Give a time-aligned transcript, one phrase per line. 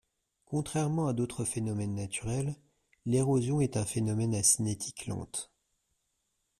[0.45, 2.55] Contrairement à d’autres phénomènes naturels,
[3.05, 5.51] l’érosion est un phénomène à cinétique lente.